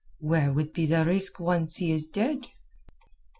[0.17, 2.47] "Where would be the risk once he is dead?"